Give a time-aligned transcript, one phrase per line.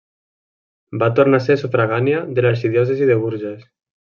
[1.03, 3.65] Va tornar a ser sufragània de l'arxidiòcesi de Bourges.